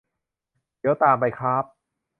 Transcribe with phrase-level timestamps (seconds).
[0.79, 1.65] เดี๋ยวตามไปค้าบ!